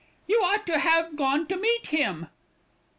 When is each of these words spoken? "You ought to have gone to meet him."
"You 0.25 0.41
ought 0.43 0.65
to 0.65 0.79
have 0.79 1.15
gone 1.15 1.45
to 1.45 1.55
meet 1.55 1.85
him." 1.89 2.25